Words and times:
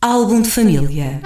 Álbum 0.00 0.42
de 0.42 0.48
família. 0.48 1.20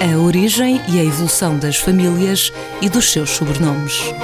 A 0.00 0.18
origem 0.18 0.80
e 0.88 0.98
a 0.98 1.04
evolução 1.04 1.58
das 1.58 1.76
famílias 1.76 2.50
e 2.80 2.88
dos 2.88 3.12
seus 3.12 3.28
sobrenomes. 3.28 4.14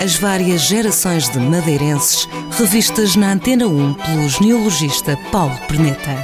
As 0.00 0.14
várias 0.14 0.60
gerações 0.60 1.28
de 1.28 1.40
madeirenses 1.40 2.28
revistas 2.56 3.16
na 3.16 3.32
Antena 3.32 3.66
1 3.66 3.94
pelo 3.94 4.28
genealogista 4.28 5.18
Paulo 5.32 5.58
Perneta. 5.66 6.14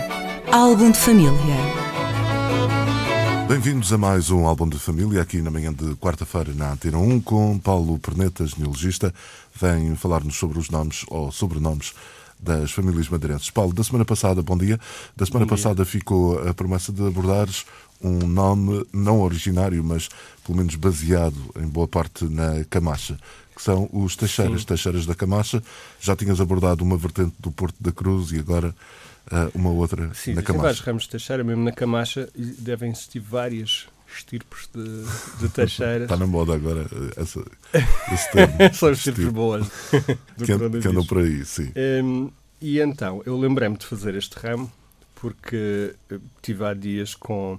Álbum 0.52 0.93
de 0.93 0.98
família. 0.98 1.82
Bem-vindos 3.53 3.93
a 3.93 3.98
mais 3.98 4.30
um 4.30 4.46
álbum 4.46 4.66
de 4.66 4.79
família 4.79 5.21
aqui 5.21 5.43
na 5.43 5.50
manhã 5.50 5.71
de 5.75 5.95
quarta-feira 5.96 6.55
na 6.55 6.73
Antena 6.73 6.96
1 6.96 7.21
com 7.21 7.59
Paulo 7.59 7.98
Perneta, 7.98 8.46
genealogista, 8.46 9.12
vem 9.54 9.95
falar-nos 9.95 10.36
sobre 10.36 10.59
os 10.59 10.71
nomes 10.71 11.04
ou 11.09 11.31
sobrenomes 11.31 11.93
das 12.40 12.71
famílias 12.73 13.11
madeirenses. 13.11 13.50
Paulo, 13.50 13.75
da 13.75 13.85
semana 13.85 14.07
passada, 14.07 14.43
bom 14.43 14.57
dia. 14.57 14.81
Da 15.14 15.26
semana 15.26 15.45
bom 15.45 15.50
passada 15.50 15.85
dia. 15.85 15.85
ficou 15.85 16.39
a 16.49 16.54
promessa 16.54 16.90
de 16.90 17.07
abordares 17.07 17.67
um 18.03 18.26
nome 18.26 18.86
não 18.93 19.21
originário, 19.21 19.82
mas 19.84 20.09
pelo 20.45 20.59
menos 20.59 20.75
baseado 20.75 21.37
em 21.57 21.67
boa 21.67 21.87
parte 21.87 22.25
na 22.25 22.64
Camacha, 22.68 23.18
que 23.54 23.62
são 23.62 23.88
os 23.92 24.16
Teixeiras, 24.16 24.61
Sim. 24.62 24.66
Teixeiras 24.66 25.06
da 25.06 25.14
Camacha. 25.14 25.62
Já 26.00 26.16
tinhas 26.16 26.40
abordado 26.40 26.82
uma 26.84 26.96
vertente 26.96 27.34
do 27.38 27.50
Porto 27.50 27.76
da 27.80 27.92
Cruz 27.92 28.32
e 28.32 28.38
agora 28.38 28.75
uh, 29.30 29.50
uma 29.58 29.70
outra 29.70 30.12
Sim, 30.14 30.34
na 30.34 30.42
Camacha. 30.42 30.62
vários 30.62 30.80
ramos 30.80 31.02
de 31.04 31.11
Teixeira, 31.11 31.44
mesmo 31.44 31.64
na 31.64 31.72
Camacha, 31.72 32.28
devem 32.34 32.91
existir 32.91 33.20
várias 33.20 33.86
estirpes 34.14 34.69
de, 34.75 35.41
de 35.41 35.48
Teixeiras. 35.48 36.02
Está 36.02 36.16
na 36.19 36.27
moda 36.27 36.55
agora 36.55 36.86
essa, 37.16 37.42
esse 38.12 38.33
termo. 38.33 38.75
São 38.75 38.92
estirpes 38.92 39.28
boas. 39.28 39.66
que, 40.39 40.80
que 40.80 40.89
andam 40.89 41.05
por 41.05 41.19
aí, 41.19 41.44
sim. 41.44 41.72
Um, 42.05 42.31
e 42.61 42.78
então, 42.78 43.22
eu 43.27 43.39
lembrei-me 43.39 43.77
de 43.77 43.87
fazer 43.87 44.14
este 44.14 44.39
ramo 44.39 44.70
porque 45.16 45.94
tive 46.41 46.64
há 46.64 46.75
dias 46.75 47.14
com 47.14 47.59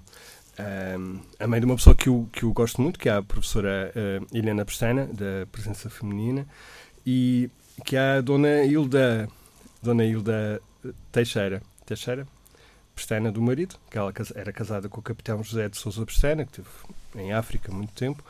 a 1.40 1.48
mãe 1.48 1.60
de 1.60 1.66
uma 1.66 1.76
pessoa 1.76 1.96
que 1.96 2.08
eu, 2.10 2.28
que 2.32 2.44
eu 2.44 2.54
gosto 2.54 2.82
muito, 2.82 3.00
que 3.00 3.10
é 3.10 3.14
a 3.14 3.24
professora 3.24 3.92
uh, 3.96 4.38
Helena 4.38 4.64
Pestana, 4.64 5.06
da 5.08 5.46
Presença 5.52 5.90
Feminina, 5.90 6.46
e 7.06 7.50
que 7.86 7.96
é 7.96 8.18
a 8.18 8.22
dona 8.22 8.64
Hilda, 8.64 9.28
dona 9.82 10.06
Hilda 10.06 10.62
Teixeira. 11.12 11.62
Teixeira, 11.86 12.28
Pestana 12.96 13.32
do 13.32 13.42
marido, 13.42 13.76
que 13.90 13.98
ela 13.98 14.14
era 14.36 14.54
casada 14.54 14.88
com 14.88 15.00
o 15.00 15.04
capitão 15.04 15.44
José 15.44 15.68
de 15.68 15.78
Souza 15.78 16.06
Pestana, 16.06 16.46
que 16.46 16.60
esteve 16.60 16.70
em 17.16 17.34
África 17.34 17.72
muito 17.72 17.92
tempo. 17.94 18.24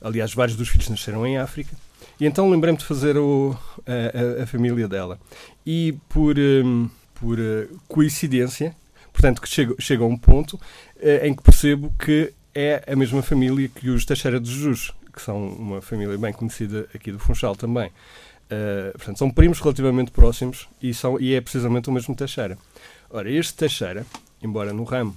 Aliás, 0.00 0.34
vários 0.34 0.56
dos 0.56 0.68
filhos 0.68 0.88
nasceram 0.88 1.26
em 1.26 1.38
África. 1.38 1.74
E 2.20 2.26
então 2.26 2.50
lembrei-me 2.50 2.78
de 2.78 2.84
fazer 2.84 3.16
o, 3.16 3.56
a, 3.86 4.40
a, 4.40 4.42
a, 4.42 4.46
família 4.46 4.88
dela. 4.88 5.18
E 5.64 5.96
por, 6.08 6.36
um, 6.38 6.90
por 7.14 7.38
uh, 7.38 7.80
coincidência, 7.86 8.74
portanto, 9.18 9.42
que 9.42 9.48
chega, 9.48 9.74
chega 9.80 10.04
a 10.04 10.06
um 10.06 10.16
ponto 10.16 10.54
uh, 10.54 11.26
em 11.26 11.34
que 11.34 11.42
percebo 11.42 11.92
que 11.98 12.32
é 12.54 12.84
a 12.86 12.94
mesma 12.94 13.20
família 13.20 13.68
que 13.68 13.90
os 13.90 14.04
Teixeira 14.04 14.38
de 14.38 14.48
Jesus, 14.48 14.92
que 15.12 15.20
são 15.20 15.48
uma 15.48 15.82
família 15.82 16.16
bem 16.16 16.32
conhecida 16.32 16.88
aqui 16.94 17.10
do 17.10 17.18
Funchal 17.18 17.56
também. 17.56 17.88
Uh, 17.88 18.92
portanto, 18.92 19.18
são 19.18 19.28
primos 19.28 19.58
relativamente 19.58 20.12
próximos 20.12 20.68
e, 20.80 20.94
são, 20.94 21.20
e 21.20 21.34
é 21.34 21.40
precisamente 21.40 21.88
o 21.88 21.92
mesmo 21.92 22.14
Teixeira. 22.14 22.56
Ora, 23.10 23.28
este 23.28 23.54
Teixeira, 23.54 24.06
embora 24.40 24.72
no 24.72 24.84
ramo 24.84 25.16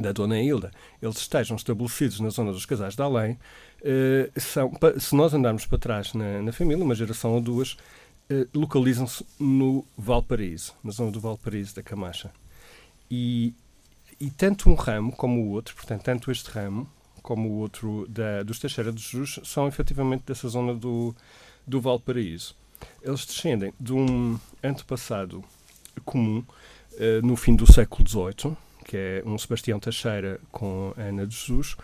da 0.00 0.10
Dona 0.10 0.40
Hilda 0.40 0.70
eles 1.02 1.18
estejam 1.18 1.54
estabelecidos 1.54 2.18
na 2.18 2.30
zona 2.30 2.50
dos 2.50 2.64
casais 2.64 2.96
de 2.96 3.02
além, 3.02 3.32
uh, 3.32 4.40
são, 4.40 4.72
se 4.98 5.14
nós 5.14 5.34
andarmos 5.34 5.66
para 5.66 5.78
trás 5.78 6.14
na, 6.14 6.40
na 6.40 6.52
família, 6.52 6.82
uma 6.82 6.94
geração 6.94 7.34
ou 7.34 7.42
duas, 7.42 7.72
uh, 7.72 8.48
localizam-se 8.54 9.22
no 9.38 9.84
Valparaíso, 9.98 10.72
na 10.82 10.90
zona 10.90 11.10
do 11.10 11.20
Valparaíso 11.20 11.76
da 11.76 11.82
Camacha. 11.82 12.30
E, 13.14 13.52
e 14.18 14.30
tanto 14.30 14.70
um 14.70 14.74
ramo 14.74 15.12
como 15.12 15.42
o 15.42 15.50
outro, 15.50 15.76
portanto, 15.76 16.00
tanto 16.00 16.30
este 16.30 16.48
ramo 16.48 16.88
como 17.22 17.46
o 17.46 17.58
outro 17.58 18.06
da, 18.08 18.42
dos 18.42 18.58
Teixeira 18.58 18.90
de 18.90 19.02
Jesus, 19.02 19.38
são 19.44 19.68
efetivamente 19.68 20.22
dessa 20.26 20.48
zona 20.48 20.74
do, 20.74 21.14
do 21.66 21.78
Valparaíso. 21.78 22.56
Eles 23.02 23.26
descendem 23.26 23.70
de 23.78 23.92
um 23.92 24.40
antepassado 24.64 25.44
comum 26.06 26.38
uh, 26.38 27.26
no 27.26 27.36
fim 27.36 27.54
do 27.54 27.70
século 27.70 28.08
XVIII, 28.08 28.56
que 28.86 28.96
é 28.96 29.22
um 29.26 29.36
Sebastião 29.36 29.78
Teixeira 29.78 30.40
com 30.50 30.94
Ana 30.96 31.26
de 31.26 31.36
Jesus, 31.36 31.74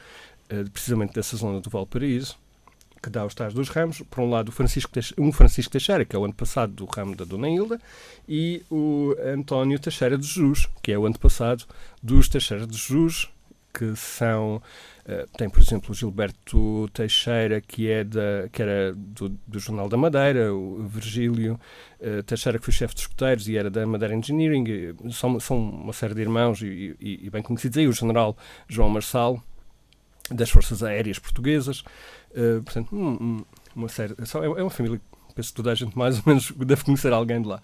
uh, 0.50 0.70
precisamente 0.72 1.12
dessa 1.12 1.36
zona 1.36 1.60
do 1.60 1.68
Valparaíso, 1.68 2.38
que 3.02 3.10
dá 3.10 3.24
os 3.24 3.34
tais 3.34 3.54
dos 3.54 3.68
ramos. 3.68 4.02
Por 4.10 4.20
um 4.20 4.30
lado, 4.30 4.52
Francisco 4.52 4.90
Teixeira, 4.90 5.22
um 5.22 5.32
Francisco 5.32 5.72
Teixeira, 5.72 6.04
que 6.04 6.14
é 6.14 6.18
o 6.18 6.24
antepassado 6.24 6.72
do 6.72 6.84
ramo 6.84 7.14
da 7.14 7.24
Dona 7.24 7.48
Hilda, 7.48 7.80
e 8.28 8.62
o 8.70 9.14
António 9.24 9.78
Teixeira 9.78 10.16
de 10.16 10.26
Jesus, 10.26 10.68
que 10.82 10.92
é 10.92 10.98
o 10.98 11.06
antepassado 11.06 11.64
dos 12.02 12.28
Teixeira 12.28 12.66
de 12.66 12.76
Jesus, 12.76 13.28
que 13.72 13.94
são 13.96 14.62
Uh, 15.08 15.26
tem, 15.38 15.48
por 15.48 15.62
exemplo, 15.62 15.90
o 15.90 15.94
Gilberto 15.94 16.86
Teixeira, 16.92 17.62
que, 17.62 17.90
é 17.90 18.04
da, 18.04 18.46
que 18.52 18.60
era 18.60 18.92
do, 18.94 19.30
do 19.46 19.58
Jornal 19.58 19.88
da 19.88 19.96
Madeira, 19.96 20.52
o 20.52 20.86
Virgílio 20.86 21.58
uh, 21.98 22.22
Teixeira, 22.24 22.58
que 22.58 22.66
foi 22.66 22.74
chefe 22.74 22.94
de 22.94 23.00
escuteiros 23.00 23.48
e 23.48 23.56
era 23.56 23.70
da 23.70 23.86
Madeira 23.86 24.14
Engineering. 24.14 24.94
São, 25.10 25.40
são 25.40 25.58
uma 25.58 25.94
série 25.94 26.12
de 26.12 26.20
irmãos 26.20 26.60
e, 26.60 26.94
e, 27.00 27.20
e 27.24 27.30
bem 27.30 27.42
conhecidos 27.42 27.78
aí. 27.78 27.88
O 27.88 27.92
general 27.94 28.36
João 28.68 28.90
Marçal, 28.90 29.42
das 30.30 30.50
Forças 30.50 30.82
Aéreas 30.82 31.18
Portuguesas. 31.18 31.80
Uh, 32.30 32.62
portanto, 32.62 32.94
um, 32.94 33.08
um, 33.08 33.44
uma 33.74 33.88
série. 33.88 34.12
É, 34.14 34.44
é 34.44 34.62
uma 34.62 34.70
família 34.70 34.98
que 34.98 35.34
penso 35.34 35.50
que 35.50 35.56
toda 35.56 35.72
a 35.72 35.74
gente 35.74 35.96
mais 35.96 36.18
ou 36.18 36.22
menos 36.26 36.50
deve 36.66 36.84
conhecer 36.84 37.12
alguém 37.12 37.40
de 37.40 37.48
lá. 37.48 37.62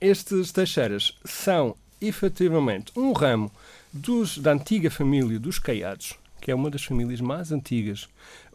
Estes 0.00 0.52
Teixeiras 0.52 1.18
são 1.24 1.76
efetivamente 2.00 2.92
um 2.96 3.12
ramo 3.12 3.50
dos, 3.92 4.38
da 4.38 4.52
antiga 4.52 4.90
família 4.90 5.38
dos 5.38 5.58
Caiados, 5.58 6.18
que 6.40 6.50
é 6.50 6.54
uma 6.54 6.70
das 6.70 6.84
famílias 6.84 7.20
mais 7.20 7.52
antigas, 7.52 8.08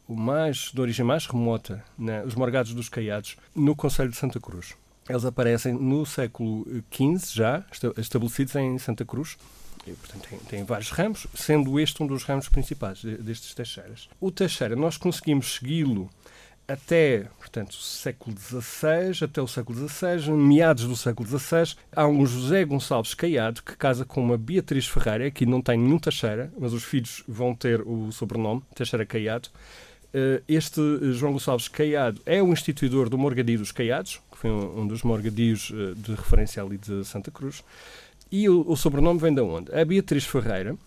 o 0.07 0.15
mais 0.15 0.71
de 0.73 0.81
origem 0.81 1.05
mais 1.05 1.25
remota, 1.25 1.83
né, 1.97 2.23
os 2.25 2.35
Morgados 2.35 2.73
dos 2.73 2.89
Caiados, 2.89 3.37
no 3.55 3.75
Conselho 3.75 4.09
de 4.09 4.17
Santa 4.17 4.39
Cruz. 4.39 4.75
Eles 5.07 5.25
aparecem 5.25 5.73
no 5.73 6.05
século 6.05 6.67
XV 6.93 7.33
já, 7.33 7.63
estabelecidos 7.97 8.55
em 8.55 8.77
Santa 8.77 9.05
Cruz, 9.05 9.37
e, 9.91 9.95
portanto, 9.95 10.27
tem, 10.29 10.39
tem, 10.39 10.63
vários 10.63 10.89
ramos, 10.89 11.27
sendo 11.33 11.79
este 11.79 12.01
um 12.01 12.07
dos 12.07 12.23
ramos 12.23 12.49
principais 12.49 13.03
destes 13.03 13.53
Teixeiras. 13.53 14.09
O 14.19 14.31
Teixeira, 14.31 14.75
nós 14.75 14.97
conseguimos 14.97 15.55
segui-lo 15.55 16.09
até, 16.67 17.25
portanto, 17.39 17.73
século 17.73 18.35
XVI, 18.37 19.25
até 19.25 19.41
o 19.41 19.47
século 19.47 19.87
XVI, 19.87 20.31
meados 20.31 20.85
do 20.85 20.95
século 20.95 21.27
XVI, 21.27 21.75
há 21.91 22.07
um 22.07 22.25
José 22.25 22.63
Gonçalves 22.63 23.15
Caiado 23.15 23.63
que 23.63 23.75
casa 23.75 24.05
com 24.05 24.21
uma 24.21 24.37
Beatriz 24.37 24.87
Ferreira, 24.87 25.31
que 25.31 25.47
não 25.47 25.61
tem 25.61 25.79
nenhum 25.79 25.97
Teixeira, 25.97 26.53
mas 26.59 26.71
os 26.71 26.83
filhos 26.83 27.23
vão 27.27 27.55
ter 27.55 27.81
o 27.81 28.11
sobrenome, 28.11 28.61
Teixeira 28.75 29.05
Caiado. 29.05 29.49
Eh, 30.13 30.41
este 30.47 30.81
João 31.13 31.33
Gonçalves 31.33 31.67
Caiado 31.67 32.21
é 32.25 32.41
o 32.41 32.51
instituidor 32.51 33.09
do 33.09 33.17
Morgadio 33.17 33.59
dos 33.59 33.71
Caiados, 33.71 34.21
que 34.31 34.37
foi 34.37 34.51
um 34.51 34.87
dos 34.87 35.03
morgadios 35.03 35.71
eh, 35.73 35.93
de 35.95 36.11
referência 36.11 36.61
ali 36.61 36.77
de 36.77 37.03
Santa 37.05 37.31
Cruz. 37.31 37.63
E 38.31 38.47
o, 38.47 38.63
o 38.67 38.75
sobrenome 38.75 39.19
vem 39.19 39.33
de 39.33 39.41
onde? 39.41 39.73
A 39.73 39.83
Beatriz 39.83 40.25
Ferreira 40.25 40.77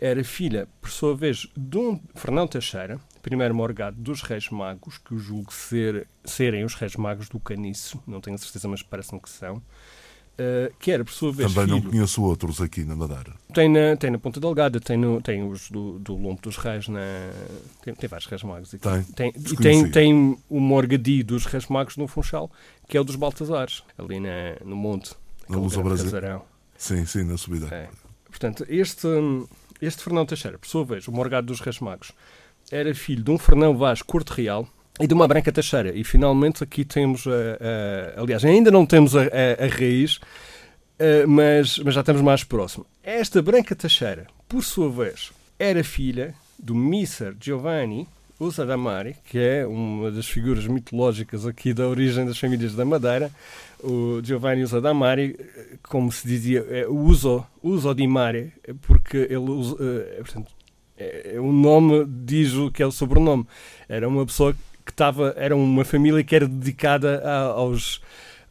era 0.00 0.24
filha, 0.24 0.66
por 0.80 0.90
sua 0.90 1.14
vez, 1.14 1.46
de 1.56 1.76
um 1.76 2.00
Fernão 2.14 2.46
Teixeira, 2.46 2.98
primeiro 3.22 3.54
morgado 3.54 4.00
dos 4.00 4.22
Reis 4.22 4.48
Magos, 4.48 4.98
que 4.98 5.12
eu 5.12 5.18
julgo 5.18 5.52
ser, 5.52 6.08
serem 6.24 6.64
os 6.64 6.74
Reis 6.74 6.96
Magos 6.96 7.28
do 7.28 7.38
Caniço, 7.38 8.02
não 8.06 8.20
tenho 8.20 8.38
certeza, 8.38 8.66
mas 8.66 8.82
parece-me 8.82 9.20
que 9.20 9.28
são. 9.28 9.56
Uh, 10.38 10.72
que 10.78 10.90
era, 10.90 11.04
por 11.04 11.12
sua 11.12 11.30
vez, 11.30 11.52
Também 11.52 11.74
filho... 11.74 11.84
não 11.84 11.90
conheço 11.90 12.22
outros 12.22 12.62
aqui 12.62 12.82
na 12.82 12.96
Madeira. 12.96 13.34
Tem 13.52 13.68
na, 13.68 13.94
tem 13.94 14.10
na 14.10 14.18
Ponta 14.18 14.40
Delgada, 14.40 14.80
tem, 14.80 14.96
no, 14.96 15.20
tem 15.20 15.46
os 15.46 15.70
do, 15.70 15.98
do 15.98 16.14
Lombo 16.16 16.40
dos 16.40 16.56
Reis, 16.56 16.88
na... 16.88 17.00
tem, 17.82 17.94
tem 17.94 18.08
vários 18.08 18.26
Reis 18.26 18.42
Magos 18.42 18.72
aqui. 18.72 18.82
Tem, 18.82 19.32
tem 19.32 19.32
e 19.36 19.56
tem, 19.56 19.90
tem 19.90 20.38
o 20.48 20.58
Morgadi 20.58 21.22
dos 21.22 21.44
Reis 21.44 21.66
Magos 21.66 21.98
no 21.98 22.06
Funchal, 22.06 22.50
que 22.88 22.96
é 22.96 23.00
o 23.00 23.04
dos 23.04 23.16
Baltazares, 23.16 23.82
ali 23.98 24.18
na, 24.18 24.56
no 24.64 24.76
monte. 24.76 25.14
Brasil. 25.46 26.04
Casarão. 26.06 26.49
Sim, 26.80 27.04
sim, 27.04 27.24
na 27.24 27.36
subida. 27.36 27.68
É. 27.70 27.88
Portanto, 28.24 28.64
este, 28.66 29.06
este 29.82 30.02
Fernão 30.02 30.24
Teixeira, 30.24 30.58
por 30.58 30.66
sua 30.66 30.82
vez, 30.82 31.06
o 31.06 31.12
Morgado 31.12 31.46
dos 31.46 31.60
Reis 31.60 31.78
Magos, 31.78 32.10
era 32.72 32.94
filho 32.94 33.22
de 33.22 33.30
um 33.30 33.36
Fernão 33.36 33.76
Vaz 33.76 34.00
Corte 34.00 34.30
Real 34.30 34.66
e 34.98 35.06
de 35.06 35.12
uma 35.12 35.28
Branca 35.28 35.52
Teixeira. 35.52 35.94
E 35.94 36.02
finalmente 36.02 36.64
aqui 36.64 36.82
temos, 36.82 37.26
a, 37.26 38.16
a, 38.16 38.22
aliás, 38.22 38.42
ainda 38.46 38.70
não 38.70 38.86
temos 38.86 39.14
a, 39.14 39.24
a 39.24 39.66
raiz, 39.78 40.20
mas, 41.28 41.78
mas 41.80 41.94
já 41.94 42.00
estamos 42.00 42.22
mais 42.22 42.44
próximo. 42.44 42.86
Esta 43.02 43.42
Branca 43.42 43.76
Teixeira, 43.76 44.26
por 44.48 44.64
sua 44.64 44.90
vez, 44.90 45.32
era 45.58 45.84
filha 45.84 46.34
do 46.58 46.74
Misser 46.74 47.36
Giovanni 47.38 48.08
Usadamari, 48.40 49.16
que 49.24 49.38
é 49.38 49.66
uma 49.66 50.10
das 50.10 50.26
figuras 50.26 50.66
mitológicas 50.66 51.46
aqui 51.46 51.74
da 51.74 51.86
origem 51.86 52.24
das 52.24 52.38
famílias 52.38 52.74
da 52.74 52.86
Madeira. 52.86 53.30
O 53.84 54.20
Giovanni 54.22 54.62
Usadamari, 54.62 55.38
como 55.82 56.10
se 56.10 56.26
dizia, 56.26 56.66
é 56.70 56.88
Uso, 56.88 57.44
Uso 57.62 57.94
di 57.94 58.06
Mare, 58.06 58.52
porque 58.80 59.18
ele 59.18 59.50
usa, 59.50 59.76
portanto, 60.18 60.52
é, 60.96 61.36
o 61.38 61.52
nome 61.52 62.06
diz 62.06 62.54
o 62.54 62.70
que 62.70 62.82
é 62.82 62.86
o 62.86 62.90
sobrenome. 62.90 63.46
Era 63.86 64.08
uma 64.08 64.24
pessoa 64.24 64.54
que 64.86 64.90
estava, 64.90 65.34
era 65.36 65.54
uma 65.54 65.84
família 65.84 66.24
que 66.24 66.34
era 66.34 66.48
dedicada 66.48 67.22
a, 67.22 67.42
aos, 67.42 68.00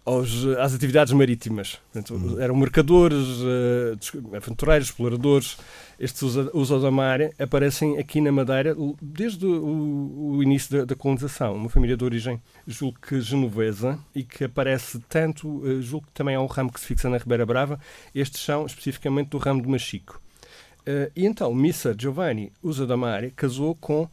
aos, 0.10 0.46
às 0.58 0.74
atividades 0.74 1.14
marítimas. 1.14 1.80
Portanto, 1.92 2.16
uhum. 2.16 2.42
Eram 2.42 2.56
mercadores, 2.56 3.28
uh, 3.42 4.36
aventureiros, 4.36 4.88
exploradores. 4.88 5.58
Estes 6.00 6.22
usos 6.54 6.82
da 6.82 6.90
mar 6.90 7.20
aparecem 7.38 7.98
aqui 7.98 8.22
na 8.22 8.32
Madeira 8.32 8.76
desde 9.02 9.46
o, 9.46 10.38
o 10.38 10.44
início 10.44 10.78
da, 10.78 10.86
da, 10.86 10.96
colonização. 10.96 11.56
Uma 11.56 11.70
família 11.70 11.96
de 11.96 12.04
origem, 12.04 12.42
julgo 12.66 12.98
que 13.00 13.20
genovesa, 13.22 14.00
e 14.16 14.24
que 14.24 14.46
aparece 14.46 15.00
tanto, 15.08 15.48
uh, 15.48 15.82
julgo 15.82 16.08
que 16.08 16.14
também 16.14 16.36
há 16.36 16.42
um 16.42 16.48
ramo 16.48 16.72
que 16.72 16.80
se 16.80 16.88
fixa 16.88 17.10
na 17.10 17.18
Ribeira 17.18 17.46
Brava. 17.46 17.80
Estes 18.16 18.42
são 18.42 18.66
especificamente 18.66 19.30
do 19.30 19.38
ramo 19.38 19.62
de 19.62 19.68
Machico. 19.68 20.20
Uh, 20.82 21.12
e 21.16 21.26
então, 21.26 21.54
Missa 21.54 21.96
Giovanni 21.98 22.52
Usa 22.64 22.88
da 22.88 22.98
Mare 22.98 23.32
casou 23.32 23.76
com 23.76 24.10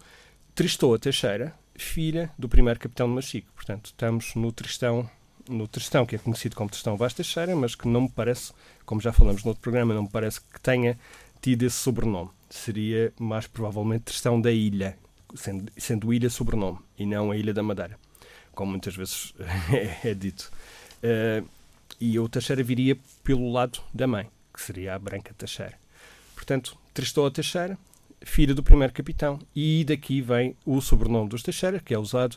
Tristoa 0.55 0.99
Teixeira, 0.99 1.55
filha 1.75 2.31
do 2.39 2.49
primeiro 2.49 2.79
capitão 2.79 3.09
de 3.09 3.15
Machico. 3.15 3.51
Portanto, 3.55 3.87
estamos 3.87 4.35
no 4.35 4.53
Tristão 4.53 5.09
no 5.49 5.67
Tristão, 5.67 6.05
que 6.07 6.17
é 6.17 6.19
conhecido 6.19 6.57
como 6.57 6.71
Tristão 6.71 6.97
Vaz 6.97 7.15
Teixeira, 7.15 7.55
mas 7.55 7.75
que 7.75 7.89
não 7.89 8.03
me 8.03 8.09
parece, 8.09 8.53
como 8.85 9.01
já 9.01 9.13
falamos 9.13 9.43
no 9.45 9.51
outro 9.51 9.63
programa, 9.63 9.95
não 9.95 10.03
me 10.03 10.09
parece 10.09 10.41
que 10.41 10.61
tenha 10.61 10.99
tido 11.41 11.63
esse 11.65 11.77
sobrenome. 11.77 12.31
Seria 12.51 13.13
mais 13.19 13.47
provavelmente 13.47 14.05
Tristão 14.05 14.41
da 14.41 14.51
Ilha, 14.51 14.97
sendo, 15.35 15.73
sendo 15.77 16.13
ilha 16.13 16.31
sobrenome, 16.31 16.79
e 16.99 17.07
não 17.07 17.31
a 17.31 17.37
Ilha 17.37 17.53
da 17.53 17.63
Madeira, 17.63 17.99
como 18.55 18.71
muitas 18.73 18.95
vezes 18.95 19.35
é, 19.73 20.11
é 20.11 20.15
dito. 20.15 20.51
Uh, 21.03 21.47
e 22.01 22.19
o 22.19 22.29
Teixeira 22.29 22.63
viria 22.63 22.97
pelo 23.25 23.51
lado 23.51 23.81
da 23.93 24.07
mãe, 24.07 24.29
que 24.53 24.61
seria 24.61 24.95
a 24.95 24.99
Branca 24.99 25.35
Teixeira. 25.37 25.75
Portanto, 26.35 26.77
Tristão 26.93 27.31
Teixeira, 27.31 27.79
filha 28.23 28.55
do 28.55 28.63
primeiro 28.63 28.93
capitão, 28.93 29.39
e 29.55 29.85
daqui 29.85 30.21
vem 30.21 30.57
o 30.65 30.81
sobrenome 30.81 31.29
dos 31.29 31.43
Teixeira, 31.43 31.81
que 31.81 31.95
é 31.95 31.99
usado 31.99 32.37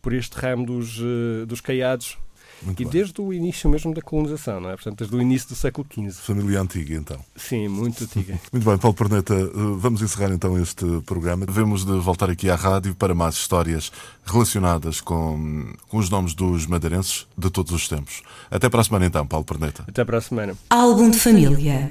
por 0.00 0.12
este 0.12 0.34
ramo 0.34 0.66
dos, 0.66 0.98
uh, 1.00 1.46
dos 1.46 1.60
caiados 1.60 2.18
muito 2.62 2.82
e 2.82 2.84
bem. 2.84 2.92
desde 2.92 3.20
o 3.20 3.32
início 3.32 3.68
mesmo 3.68 3.94
da 3.94 4.02
colonização, 4.02 4.60
não 4.60 4.70
é? 4.70 4.74
Portanto, 4.74 4.98
desde 4.98 5.16
o 5.16 5.20
início 5.20 5.48
do 5.48 5.54
século 5.54 5.86
XV. 5.90 6.12
Família 6.22 6.60
antiga, 6.60 6.94
então. 6.94 7.18
Sim, 7.36 7.68
muito 7.68 8.04
antiga. 8.04 8.38
muito 8.52 8.64
bem, 8.64 8.78
Paulo 8.78 8.96
Perneta, 8.96 9.34
eh, 9.34 9.50
vamos 9.76 10.02
encerrar 10.02 10.32
então 10.32 10.58
este 10.60 10.84
programa. 11.06 11.46
Devemos 11.46 11.84
de 11.84 11.92
voltar 11.98 12.30
aqui 12.30 12.50
à 12.50 12.56
rádio 12.56 12.94
para 12.94 13.14
mais 13.14 13.34
histórias 13.34 13.92
relacionadas 14.24 15.00
com, 15.00 15.72
com 15.88 15.98
os 15.98 16.10
nomes 16.10 16.34
dos 16.34 16.66
madeirenses 16.66 17.26
de 17.36 17.50
todos 17.50 17.72
os 17.72 17.88
tempos. 17.88 18.22
Até 18.50 18.68
para 18.68 18.80
a 18.80 18.84
semana 18.84 19.06
então, 19.06 19.26
Paulo 19.26 19.44
Perneta. 19.44 19.84
Até 19.86 20.04
para 20.04 20.18
a 20.18 20.20
semana. 20.20 20.54
Álbum 20.70 21.10
de 21.10 21.18
família. 21.18 21.90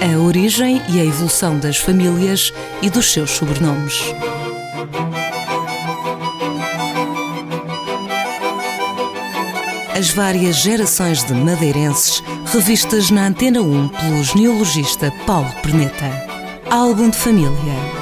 A 0.00 0.18
origem 0.18 0.82
e 0.88 1.00
a 1.00 1.04
evolução 1.04 1.58
das 1.58 1.76
famílias 1.76 2.52
e 2.82 2.90
dos 2.90 3.12
seus 3.12 3.30
sobrenomes. 3.30 4.02
As 9.94 10.10
várias 10.10 10.56
gerações 10.56 11.22
de 11.24 11.34
madeirenses 11.34 12.22
revistas 12.52 13.10
na 13.10 13.26
Antena 13.26 13.60
1 13.60 13.88
pelo 13.88 14.24
genealogista 14.24 15.12
Paulo 15.26 15.52
Perneta. 15.62 16.10
Álbum 16.70 17.10
de 17.10 17.16
família 17.16 18.01